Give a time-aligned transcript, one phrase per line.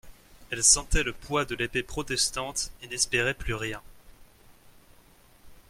[0.49, 3.83] Elle sentait le poids de l'épée protestante et n'espérait plus rien.